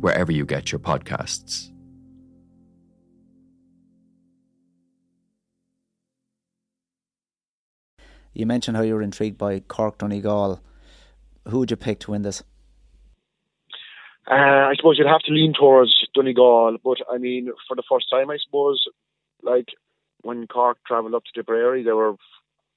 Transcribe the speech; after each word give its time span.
wherever 0.00 0.32
you 0.32 0.44
get 0.44 0.72
your 0.72 0.78
podcasts. 0.78 1.70
You 8.34 8.46
mentioned 8.46 8.76
how 8.76 8.84
you 8.84 8.94
were 8.94 9.02
intrigued 9.02 9.36
by 9.36 9.60
Cork 9.60 9.98
Donegal. 9.98 10.60
Who 11.48 11.58
would 11.58 11.70
you 11.70 11.76
pick 11.76 11.98
to 12.00 12.12
win 12.12 12.22
this? 12.22 12.42
Uh, 14.30 14.34
I 14.34 14.74
suppose 14.76 14.98
you'd 14.98 15.08
have 15.08 15.22
to 15.22 15.32
lean 15.32 15.54
towards 15.58 16.06
Donegal, 16.14 16.76
but 16.84 16.98
I 17.10 17.18
mean, 17.18 17.50
for 17.66 17.74
the 17.74 17.82
first 17.90 18.06
time, 18.10 18.30
I 18.30 18.36
suppose, 18.44 18.84
like 19.42 19.68
when 20.22 20.46
Cork 20.46 20.78
travelled 20.86 21.14
up 21.14 21.24
to 21.24 21.30
Tipperary, 21.34 21.82
they 21.82 21.92
were 21.92 22.14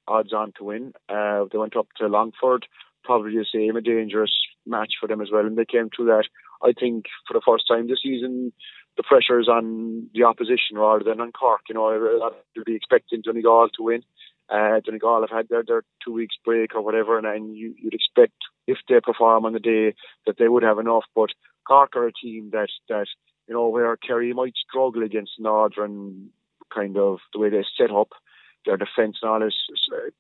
odds 0.08 0.34
on 0.34 0.54
to 0.58 0.64
win. 0.64 0.94
Uh, 1.10 1.46
they 1.52 1.58
went 1.58 1.76
up 1.76 1.88
to 1.98 2.08
Longford, 2.08 2.66
probably 3.04 3.34
the 3.34 3.46
same, 3.54 3.76
a 3.76 3.82
dangerous 3.82 4.32
match 4.66 4.94
for 5.00 5.08
them 5.08 5.22
as 5.22 5.30
well, 5.32 5.46
and 5.46 5.58
they 5.58 5.66
came 5.66 5.90
through 5.96 6.06
that. 6.06 6.26
I 6.64 6.74
think 6.74 7.06
for 7.28 7.34
the 7.34 7.42
first 7.46 7.68
time 7.68 7.88
this 7.88 8.00
season, 8.04 8.54
the 8.98 9.04
pressure 9.04 9.40
is 9.40 9.48
on 9.48 10.10
the 10.14 10.24
opposition 10.24 10.78
rather 10.78 11.04
than 11.04 11.22
on 11.22 11.32
Cork. 11.32 11.62
You 11.70 11.76
know, 11.76 12.32
you'd 12.56 12.66
be 12.66 12.76
expecting 12.76 13.22
Donegal 13.22 13.70
to 13.76 13.84
win. 13.84 14.04
Uh, 14.50 14.82
Donegal 14.84 15.22
have 15.22 15.30
had 15.30 15.50
their, 15.50 15.64
their 15.66 15.84
two 16.04 16.12
weeks 16.12 16.36
break 16.44 16.76
or 16.76 16.82
whatever, 16.82 17.18
and, 17.18 17.26
and 17.26 17.56
you, 17.56 17.74
you'd 17.82 17.94
expect 17.94 18.34
if 18.68 18.78
they 18.90 19.00
perform 19.00 19.46
on 19.46 19.54
the 19.54 19.60
day 19.60 19.96
that 20.28 20.38
they 20.38 20.50
would 20.50 20.64
have 20.64 20.78
enough. 20.78 21.06
But 21.16 21.30
Cork 21.66 21.96
are 21.96 22.08
a 22.08 22.14
team 22.14 22.50
that 22.52 22.68
that 22.90 23.08
you 23.48 23.54
know 23.54 23.70
where 23.70 23.96
Kerry 23.96 24.34
might 24.34 24.54
struggle 24.56 25.04
against 25.04 25.40
Northern, 25.40 26.30
kind 26.74 26.98
of 26.98 27.20
the 27.34 27.40
way 27.40 27.50
they 27.50 27.66
set 27.78 27.92
up 27.92 28.10
their 28.66 28.78
defence 28.78 29.18
and 29.22 29.32
all 29.32 29.40
this. 29.40 29.56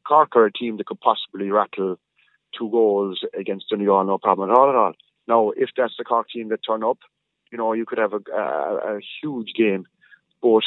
Cork 0.07 0.35
are 0.35 0.45
a 0.45 0.51
team 0.51 0.77
that 0.77 0.85
could 0.85 1.01
possibly 1.01 1.51
rattle 1.51 1.99
two 2.57 2.69
goals 2.69 3.23
against 3.37 3.69
Donegal, 3.69 4.05
no 4.05 4.17
problem 4.17 4.49
at 4.49 4.55
all 4.55 4.69
at 4.69 4.75
all. 4.75 4.93
Now, 5.31 5.51
if 5.55 5.69
that's 5.77 5.95
the 5.97 6.03
Cork 6.03 6.27
team 6.29 6.49
that 6.49 6.59
turn 6.67 6.83
up, 6.83 6.97
you 7.51 7.57
know 7.57 7.71
you 7.71 7.85
could 7.85 7.99
have 7.99 8.11
a, 8.11 8.21
a, 8.35 8.97
a 8.97 8.99
huge 9.21 9.51
game, 9.57 9.85
but 10.41 10.65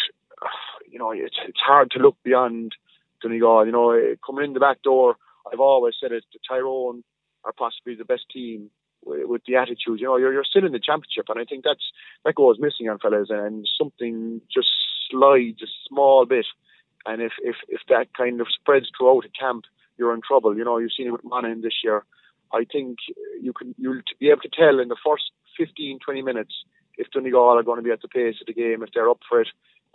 you 0.91 0.99
know 0.99 1.11
it's 1.11 1.37
it's 1.47 1.61
hard 1.61 1.91
to 1.91 1.99
look 1.99 2.17
beyond 2.23 2.75
Donegal. 3.21 3.67
You 3.67 3.73
know, 3.73 3.91
eh, 3.91 4.15
coming 4.25 4.47
in 4.47 4.55
the 4.55 4.61
back 4.69 4.81
door, 4.81 5.17
I've 5.53 5.61
always 5.61 5.97
said 6.01 6.13
it. 6.13 6.25
Tyrone 6.49 7.05
are 7.45 7.53
possibly 7.53 7.95
the 7.95 8.07
best 8.07 8.25
team 8.33 8.71
with, 9.05 9.27
with 9.27 9.43
the 9.47 9.57
attitude. 9.57 10.01
You 10.01 10.07
know, 10.07 10.17
you're 10.17 10.33
you're 10.33 10.51
still 10.53 10.65
in 10.65 10.73
the 10.73 10.81
championship, 10.89 11.27
and 11.29 11.39
I 11.39 11.45
think 11.45 11.65
that's 11.65 11.93
that 12.25 12.35
goes 12.35 12.57
missing 12.59 12.89
on 12.89 12.99
fellas, 12.99 13.29
and 13.29 13.69
something 13.79 14.41
just 14.51 14.73
slides 15.11 15.61
a 15.63 15.71
small 15.87 16.25
bit. 16.25 16.47
And 17.05 17.21
if 17.21 17.33
if 17.43 17.57
if 17.69 17.83
that 17.91 18.15
kind 18.17 18.41
of 18.41 18.47
spreads 18.49 18.87
throughout 18.97 19.27
a 19.27 19.39
camp, 19.39 19.65
you're 19.99 20.15
in 20.15 20.23
trouble. 20.27 20.57
You 20.57 20.65
know, 20.65 20.79
you've 20.79 20.97
seen 20.97 21.09
it 21.09 21.13
with 21.13 21.25
Monaghan 21.25 21.61
this 21.61 21.85
year. 21.85 22.05
I 22.55 22.65
think 22.71 22.99
you 23.41 23.53
can 23.53 23.75
you'll 23.79 24.03
be 24.21 24.31
able 24.31 24.43
to 24.43 24.49
tell 24.49 24.79
in 24.79 24.89
the 24.89 24.97
first 25.05 25.25
15, 25.59 25.99
20 26.05 26.23
minutes 26.23 26.55
if 26.97 27.11
Donegal 27.11 27.59
are 27.59 27.63
going 27.63 27.79
to 27.79 27.83
be 27.83 27.91
at 27.91 28.03
the 28.03 28.09
pace 28.09 28.37
of 28.41 28.47
the 28.47 28.55
game, 28.55 28.83
if 28.83 28.91
they're 28.95 29.11
up 29.11 29.21
for 29.29 29.41
it. 29.41 29.49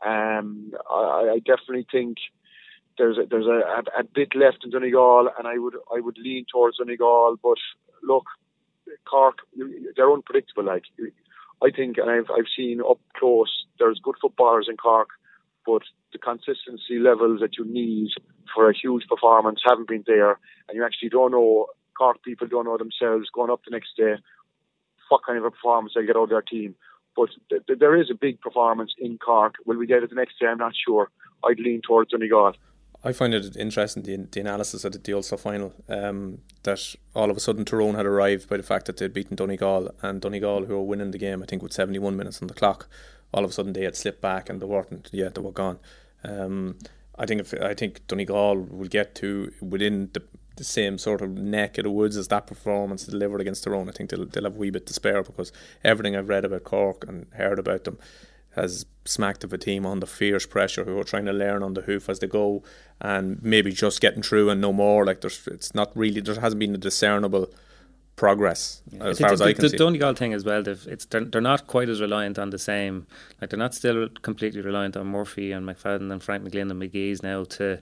Um, 0.05 0.71
I, 0.89 1.35
I 1.35 1.39
definitely 1.39 1.87
think 1.91 2.17
there's 2.97 3.17
a, 3.17 3.25
there's 3.29 3.47
a, 3.47 3.49
a, 3.49 4.01
a 4.01 4.03
bit 4.03 4.35
left 4.35 4.63
in 4.63 4.71
Donegal, 4.71 5.29
and 5.37 5.47
I 5.47 5.57
would 5.57 5.75
I 5.95 5.99
would 5.99 6.17
lean 6.17 6.45
towards 6.51 6.77
Donegal. 6.77 7.37
But 7.41 7.57
look, 8.03 8.25
Cork, 9.09 9.37
they're 9.95 10.11
unpredictable. 10.11 10.65
Like 10.65 10.83
I 11.63 11.71
think, 11.71 11.97
and 11.97 12.09
I've 12.09 12.29
I've 12.29 12.51
seen 12.55 12.81
up 12.81 12.99
close, 13.17 13.65
there's 13.79 13.99
good 14.03 14.15
footballers 14.21 14.67
in 14.69 14.77
Cork, 14.77 15.09
but 15.65 15.83
the 16.11 16.19
consistency 16.19 16.99
levels 16.99 17.39
that 17.41 17.57
you 17.57 17.65
need 17.65 18.09
for 18.53 18.69
a 18.69 18.77
huge 18.77 19.03
performance 19.07 19.61
haven't 19.65 19.87
been 19.87 20.03
there, 20.07 20.39
and 20.67 20.75
you 20.75 20.83
actually 20.85 21.09
don't 21.09 21.31
know. 21.31 21.67
Cork 21.99 22.23
people 22.23 22.47
don't 22.47 22.65
know 22.65 22.77
themselves 22.77 23.27
going 23.33 23.51
up 23.51 23.61
the 23.65 23.71
next 23.71 23.89
day 23.97 24.15
what 25.09 25.21
kind 25.25 25.37
of 25.37 25.43
a 25.43 25.51
performance 25.51 25.93
they 25.95 26.05
get 26.05 26.15
out 26.15 26.23
of 26.23 26.29
their 26.29 26.41
team. 26.41 26.75
But 27.15 27.29
th- 27.49 27.63
th- 27.67 27.79
there 27.79 27.99
is 27.99 28.09
a 28.09 28.15
big 28.15 28.39
performance 28.39 28.93
in 28.97 29.17
Cork. 29.17 29.55
Will 29.65 29.77
we 29.77 29.87
get 29.87 30.03
it 30.03 30.09
the 30.09 30.15
next 30.15 30.39
day? 30.39 30.47
I'm 30.47 30.59
not 30.59 30.73
sure. 30.85 31.09
I'd 31.43 31.59
lean 31.59 31.81
towards 31.85 32.11
Donegal. 32.11 32.53
I 33.03 33.13
find 33.13 33.33
it 33.33 33.55
interesting 33.55 34.03
the, 34.03 34.17
the 34.17 34.41
analysis 34.41 34.83
of 34.83 35.01
the 35.01 35.13
Ulster 35.13 35.37
final 35.37 35.73
um, 35.87 36.39
that 36.63 36.95
all 37.15 37.31
of 37.31 37.37
a 37.37 37.39
sudden 37.39 37.65
Tyrone 37.65 37.95
had 37.95 38.05
arrived 38.05 38.49
by 38.49 38.57
the 38.57 38.63
fact 38.63 38.85
that 38.87 38.97
they'd 38.97 39.13
beaten 39.13 39.35
Donegal 39.35 39.95
and 40.01 40.21
Donegal 40.21 40.65
who 40.65 40.75
were 40.75 40.83
winning 40.83 41.11
the 41.11 41.17
game 41.17 41.41
I 41.41 41.45
think 41.45 41.63
with 41.63 41.71
71 41.71 42.17
minutes 42.17 42.41
on 42.41 42.49
the 42.49 42.53
clock 42.53 42.89
all 43.33 43.45
of 43.45 43.51
a 43.51 43.53
sudden 43.53 43.71
they 43.71 43.85
had 43.85 43.95
slipped 43.95 44.21
back 44.21 44.49
and 44.49 44.61
they 44.61 44.65
weren't 44.65 45.09
yeah 45.13 45.29
they 45.29 45.39
were 45.39 45.53
gone 45.53 45.79
um, 46.25 46.75
I 47.17 47.25
think 47.25 47.41
if, 47.41 47.53
I 47.53 47.73
think 47.73 48.05
Donegal 48.07 48.57
will 48.57 48.87
get 48.87 49.15
to 49.15 49.51
within 49.61 50.09
the, 50.13 50.21
the 50.59 50.63
same 50.63 50.99
sort 50.99 51.21
of 51.21 51.31
neck 51.31 51.79
of 51.79 51.85
the 51.85 51.89
woods 51.89 52.15
as 52.15 52.27
that 52.27 52.45
performance 52.45 53.05
delivered 53.05 53.41
against 53.41 53.63
Tyrone 53.63 53.89
I 53.89 53.91
think 53.91 54.11
they'll, 54.11 54.25
they'll 54.25 54.43
have 54.43 54.55
a 54.55 54.59
wee 54.59 54.69
bit 54.69 54.85
to 54.85 54.93
spare 54.93 55.23
because 55.23 55.51
everything 55.83 56.15
I've 56.15 56.29
read 56.29 56.45
about 56.45 56.63
Cork 56.63 57.05
and 57.07 57.25
heard 57.33 57.57
about 57.57 57.85
them 57.85 57.97
has 58.51 58.85
smacked 59.05 59.43
of 59.43 59.53
a 59.53 59.57
team 59.57 59.85
under 59.85 60.05
fierce 60.05 60.45
pressure 60.45 60.83
who 60.83 60.99
are 60.99 61.03
trying 61.03 61.25
to 61.25 61.33
learn 61.33 61.63
on 61.63 61.73
the 61.73 61.81
hoof 61.81 62.09
as 62.09 62.19
they 62.19 62.27
go 62.27 62.63
and 62.99 63.41
maybe 63.41 63.71
just 63.71 64.01
getting 64.01 64.21
through 64.21 64.49
and 64.49 64.59
no 64.61 64.73
more. 64.73 65.05
Like 65.05 65.21
there's, 65.21 65.47
it's 65.47 65.73
not 65.73 65.95
really 65.95 66.21
there 66.21 66.39
hasn't 66.39 66.59
been 66.59 66.75
a 66.75 66.77
discernible 66.77 67.49
progress 68.15 68.81
yeah. 68.91 69.05
as 69.05 69.19
far 69.19 69.29
the, 69.29 69.33
as 69.33 69.41
I 69.41 69.53
can 69.53 69.61
the, 69.61 69.69
see. 69.69 69.77
The 69.77 69.83
Donegal 69.83 70.13
thing 70.15 70.33
as 70.33 70.43
well, 70.43 70.67
it's 70.67 71.05
they're, 71.05 71.23
they're 71.23 71.41
not 71.41 71.67
quite 71.67 71.89
as 71.89 72.01
reliant 72.01 72.37
on 72.37 72.49
the 72.49 72.59
same. 72.59 73.07
Like 73.39 73.49
they're 73.51 73.59
not 73.59 73.73
still 73.73 74.09
completely 74.21 74.61
reliant 74.61 74.97
on 74.97 75.07
Murphy 75.07 75.51
and 75.51 75.65
McFadden 75.65 76.11
and 76.11 76.21
Frank 76.21 76.43
McGlynn 76.43 76.69
and 76.69 76.81
McGee's 76.81 77.23
now 77.23 77.45
to 77.45 77.79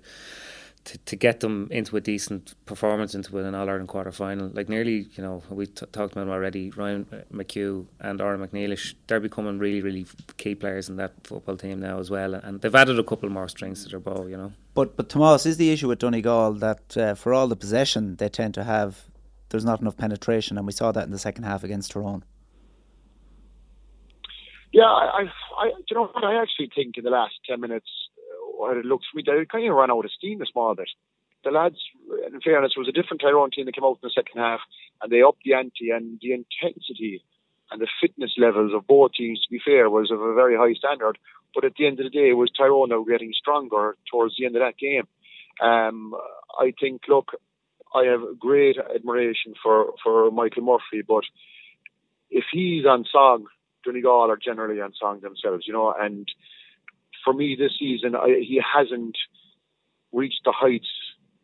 to, 0.87 0.97
to 0.99 1.15
get 1.17 1.41
them 1.41 1.67
into 1.69 1.97
a 1.97 2.01
decent 2.01 2.55
performance 2.65 3.13
into 3.13 3.37
an 3.39 3.53
All 3.53 3.69
Ireland 3.69 3.89
quarter 3.89 4.11
final. 4.11 4.47
Like 4.47 4.69
nearly, 4.69 5.09
you 5.15 5.21
know, 5.23 5.43
we 5.49 5.65
t- 5.65 5.85
talked 5.91 6.13
about 6.13 6.21
them 6.21 6.29
already. 6.29 6.71
Ryan 6.71 7.05
McHugh 7.31 7.85
and 7.99 8.19
Odhrán 8.21 8.47
MacNiallais, 8.47 8.95
they're 9.07 9.19
becoming 9.19 9.59
really, 9.59 9.81
really 9.81 10.05
key 10.37 10.55
players 10.55 10.87
in 10.87 10.95
that 10.95 11.11
football 11.25 11.57
team 11.57 11.81
now 11.81 11.99
as 11.99 12.09
well. 12.09 12.35
And 12.35 12.61
they've 12.61 12.73
added 12.73 12.97
a 12.97 13.03
couple 13.03 13.29
more 13.29 13.49
strings 13.49 13.83
to 13.83 13.89
their 13.89 13.99
bow, 13.99 14.27
you 14.27 14.37
know. 14.37 14.53
But 14.73 14.95
but 14.95 15.09
Tomas 15.09 15.45
is 15.45 15.57
the 15.57 15.71
issue 15.71 15.89
with 15.89 15.99
Donegal 15.99 16.53
that 16.53 16.95
uh, 16.95 17.15
for 17.15 17.33
all 17.33 17.47
the 17.49 17.57
possession 17.57 18.15
they 18.15 18.29
tend 18.29 18.53
to 18.53 18.63
have, 18.63 19.03
there's 19.49 19.65
not 19.65 19.81
enough 19.81 19.97
penetration, 19.97 20.57
and 20.57 20.65
we 20.65 20.71
saw 20.71 20.93
that 20.93 21.03
in 21.03 21.11
the 21.11 21.19
second 21.19 21.43
half 21.43 21.65
against 21.65 21.91
Tyrone. 21.91 22.23
Yeah, 24.71 24.83
I, 24.83 25.23
I, 25.57 25.65
you 25.89 25.95
know 25.95 26.09
what? 26.13 26.23
I 26.23 26.41
actually 26.41 26.69
think 26.73 26.97
in 26.97 27.03
the 27.03 27.09
last 27.09 27.33
ten 27.45 27.59
minutes 27.59 27.89
what 28.57 28.77
it 28.77 28.85
looks 28.85 29.05
me, 29.13 29.23
they 29.25 29.45
kind 29.45 29.69
of 29.69 29.75
ran 29.75 29.91
out 29.91 30.05
of 30.05 30.11
steam 30.11 30.41
small 30.51 30.75
bit. 30.75 30.89
The 31.43 31.51
lads, 31.51 31.77
in 32.27 32.41
fairness, 32.41 32.73
was 32.75 32.87
a 32.87 32.91
different 32.91 33.21
Tyrone 33.21 33.51
team 33.51 33.65
that 33.65 33.75
came 33.75 33.85
out 33.85 33.99
in 34.01 34.09
the 34.09 34.11
second 34.13 34.41
half, 34.41 34.59
and 35.01 35.11
they 35.11 35.21
upped 35.21 35.43
the 35.45 35.53
ante 35.53 35.91
and 35.91 36.19
the 36.21 36.33
intensity 36.33 37.23
and 37.71 37.79
the 37.79 37.87
fitness 38.01 38.31
levels 38.37 38.73
of 38.73 38.87
both 38.87 39.13
teams. 39.13 39.41
To 39.41 39.51
be 39.51 39.61
fair, 39.63 39.89
was 39.89 40.11
of 40.11 40.19
a 40.19 40.33
very 40.33 40.57
high 40.57 40.73
standard. 40.73 41.17
But 41.53 41.63
at 41.65 41.73
the 41.77 41.87
end 41.87 41.99
of 41.99 42.05
the 42.05 42.09
day, 42.09 42.29
it 42.29 42.37
was 42.37 42.51
Tyrone 42.51 42.89
were 42.89 43.11
getting 43.11 43.31
stronger 43.33 43.95
towards 44.11 44.35
the 44.37 44.45
end 44.45 44.55
of 44.55 44.61
that 44.61 44.77
game. 44.77 45.07
Um, 45.61 46.13
I 46.59 46.73
think, 46.79 47.03
look, 47.07 47.31
I 47.95 48.05
have 48.05 48.39
great 48.39 48.77
admiration 48.77 49.53
for 49.61 49.93
for 50.03 50.29
Michael 50.31 50.63
Murphy, 50.63 51.03
but 51.07 51.23
if 52.29 52.45
he's 52.51 52.85
on 52.85 53.05
song, 53.11 53.45
Donegal 53.83 54.29
are 54.29 54.37
generally 54.37 54.81
on 54.81 54.93
song 54.99 55.21
themselves, 55.21 55.65
you 55.65 55.73
know, 55.73 55.93
and 55.97 56.27
for 57.27 57.33
me 57.33 57.57
this 57.59 57.73
season, 57.77 58.15
I, 58.15 58.39
he 58.39 58.61
hasn't 58.63 59.17
reached 60.13 60.41
the 60.45 60.53
heights 60.55 60.87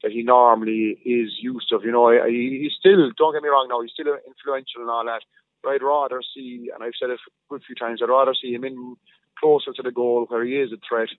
that 0.02 0.14
he 0.14 0.24
normally 0.24 0.98
is 1.04 1.32
used 1.42 1.74
of. 1.74 1.84
You 1.84 1.92
know, 1.92 2.10
he's 2.26 2.72
still 2.80 3.12
don't 3.18 3.34
get 3.34 3.44
me 3.44 3.50
wrong 3.50 3.68
now, 3.70 3.82
he's 3.82 3.92
still 3.92 4.16
influential 4.26 4.80
and 4.80 4.90
all 4.90 5.04
that. 5.06 5.24
But 5.62 5.72
I'd 5.72 5.84
rather 5.84 6.22
see, 6.34 6.72
and 6.74 6.82
I've 6.82 6.94
said 6.98 7.10
it 7.10 7.20
a 7.20 7.32
good 7.50 7.64
few 7.68 7.76
times, 7.76 8.00
I'd 8.02 8.10
rather 8.10 8.34
see 8.34 8.54
him 8.54 8.64
in 8.64 8.96
closer 9.38 9.74
to 9.74 9.82
the 9.84 9.92
goal 9.92 10.26
where 10.30 10.46
he 10.46 10.54
is 10.54 10.72
a 10.72 10.80
threat. 10.88 11.10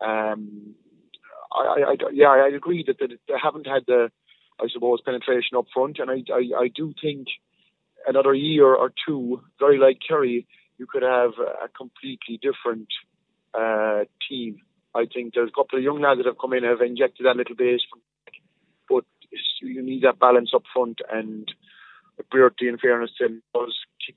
Um, 0.00 0.74
I, 1.52 1.82
I, 1.82 1.94
yeah, 2.12 2.28
I 2.28 2.48
agree 2.54 2.84
that, 2.86 2.98
that 3.00 3.10
they 3.26 3.34
haven't 3.42 3.66
had 3.66 3.82
the, 3.88 4.10
I 4.60 4.66
suppose, 4.72 5.00
penetration 5.04 5.58
up 5.58 5.66
front, 5.74 5.98
and 5.98 6.10
I, 6.10 6.22
I, 6.32 6.64
I 6.64 6.68
do 6.74 6.94
think 7.02 7.26
another 8.06 8.34
year 8.34 8.72
or 8.72 8.92
two, 9.06 9.42
very 9.58 9.78
like 9.78 9.98
Kerry, 10.06 10.46
you 10.78 10.86
could 10.86 11.02
have 11.02 11.32
a 11.38 11.68
completely 11.68 12.40
different 12.40 12.88
uh, 13.54 14.04
team. 14.28 14.58
I 14.94 15.06
think 15.12 15.34
there's 15.34 15.50
a 15.50 15.58
couple 15.60 15.78
of 15.78 15.84
young 15.84 16.00
lads 16.00 16.18
that 16.18 16.26
have 16.26 16.38
come 16.38 16.52
in 16.52 16.64
have 16.64 16.80
injected 16.80 17.26
that 17.26 17.36
little 17.36 17.56
bit, 17.56 17.80
but 18.88 19.04
you 19.62 19.82
need 19.82 20.02
that 20.02 20.18
balance 20.18 20.52
up 20.54 20.64
front. 20.72 21.00
And 21.10 21.48
Beardy, 22.30 22.68
in 22.68 22.78
fairness 22.78 23.10
to 23.18 23.26
him, 23.26 23.42
does 23.54 23.74
kick, 24.04 24.16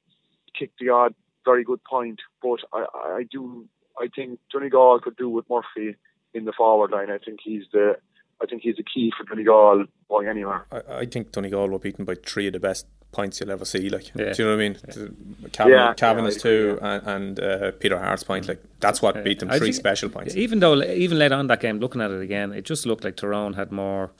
kick 0.58 0.72
the 0.80 0.90
odd 0.90 1.16
very 1.46 1.64
good 1.64 1.84
point. 1.84 2.20
But 2.42 2.60
I, 2.74 2.86
I 2.94 3.24
do, 3.30 3.66
I 3.98 4.08
think 4.14 4.40
Donegal 4.52 5.00
could 5.02 5.16
do 5.16 5.30
with 5.30 5.46
Murphy 5.50 5.96
in 6.34 6.46
the 6.46 6.52
forward 6.52 6.92
line. 6.92 7.10
I 7.12 7.20
think 7.20 7.40
he's 7.42 7.64
the 7.72 7.94
I 8.42 8.46
think 8.46 8.62
he's 8.62 8.76
the 8.76 8.84
key 8.84 9.12
for 9.18 9.24
Donegal 9.24 9.86
going 10.10 10.28
anywhere. 10.28 10.66
I, 10.72 10.82
I 11.00 11.06
think 11.06 11.32
Donegal 11.32 11.70
were 11.70 11.80
beaten 11.80 12.06
by 12.06 12.16
three 12.16 12.48
of 12.48 12.54
the 12.54 12.60
best 12.60 12.86
points 13.12 13.40
you'll 13.40 13.52
ever 13.52 13.66
see. 13.66 13.90
Like, 13.90 14.14
yeah. 14.14 14.34
do 14.34 14.44
you 14.44 14.50
know 14.50 14.56
what 14.56 14.64
I 14.64 14.70
mean? 14.70 14.78
Yeah. 14.88 15.48
Cavan, 15.52 15.72
Yeah, 15.74 15.94
Cavan 15.94 16.24
yeah, 16.26 16.30
is 16.30 16.38
I 16.38 16.40
two, 16.42 16.80
and, 16.82 17.08
and 17.08 17.40
uh, 17.40 17.72
Peter 17.80 17.98
Harte's 17.98 18.24
point. 18.24 18.48
Like, 18.48 18.62
that's 18.82 19.02
what 19.02 19.24
beat 19.24 19.40
them. 19.40 19.50
Three 19.50 19.60
think- 19.60 19.76
special 19.76 20.10
points. 20.10 20.36
Even 20.36 20.60
though, 20.60 20.82
even 20.84 21.18
later 21.18 21.36
on 21.36 21.48
that 21.48 21.62
game, 21.62 21.80
looking 21.80 22.02
at 22.02 22.12
it 22.12 22.22
again, 22.22 22.52
it 22.52 22.66
just 22.66 22.86
looked 22.86 23.04
like 23.06 23.16
Tyrone 23.16 23.54
had 23.54 23.72
more 23.72 24.12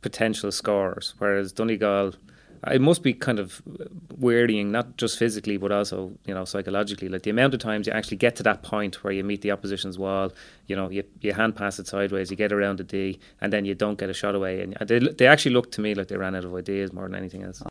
potential 0.00 0.50
scorers, 0.50 1.14
whereas 1.18 1.52
Donegal. 1.52 2.14
It 2.70 2.80
must 2.80 3.02
be 3.02 3.12
kind 3.12 3.40
of 3.40 3.60
wearying, 4.18 4.70
not 4.70 4.96
just 4.96 5.18
physically, 5.18 5.56
but 5.56 5.72
also 5.72 6.12
you 6.26 6.34
know 6.34 6.44
psychologically. 6.44 7.08
Like 7.08 7.22
the 7.22 7.30
amount 7.30 7.54
of 7.54 7.60
times 7.60 7.86
you 7.86 7.92
actually 7.92 8.18
get 8.18 8.36
to 8.36 8.42
that 8.44 8.62
point 8.62 9.02
where 9.02 9.12
you 9.12 9.24
meet 9.24 9.42
the 9.42 9.50
opposition's 9.50 9.98
wall, 9.98 10.32
you 10.66 10.76
know, 10.76 10.88
you, 10.90 11.04
you 11.20 11.32
hand 11.32 11.56
pass 11.56 11.78
it 11.78 11.88
sideways, 11.88 12.30
you 12.30 12.36
get 12.36 12.52
around 12.52 12.78
the 12.78 12.84
D, 12.84 13.18
and 13.40 13.52
then 13.52 13.64
you 13.64 13.74
don't 13.74 13.98
get 13.98 14.10
a 14.10 14.14
shot 14.14 14.34
away. 14.34 14.62
And 14.62 14.76
they 14.88 15.00
they 15.00 15.26
actually 15.26 15.54
looked 15.54 15.72
to 15.74 15.80
me 15.80 15.94
like 15.94 16.08
they 16.08 16.16
ran 16.16 16.36
out 16.36 16.44
of 16.44 16.54
ideas 16.54 16.92
more 16.92 17.04
than 17.04 17.16
anything 17.16 17.42
else. 17.42 17.62